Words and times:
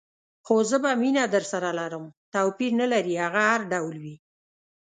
خو 0.45 0.55
زه 0.69 0.77
به 0.83 0.91
مینه 1.01 1.23
درسره 1.35 1.69
لرم، 1.79 2.05
توپیر 2.33 2.71
نه 2.81 2.85
لري 2.93 3.13
هغه 3.23 3.41
هر 3.51 3.61
ډول 3.73 3.95
وي. 4.03 4.15